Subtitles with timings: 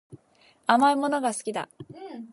[0.65, 1.69] 甘いものが好きだ